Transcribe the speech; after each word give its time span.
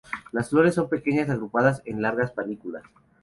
Las 0.31 0.49
flores 0.49 0.73
son 0.73 0.89
pequeñas 0.89 1.29
agrupadas 1.29 1.83
en 1.85 2.01
largas 2.01 2.31
panículas. 2.31 2.81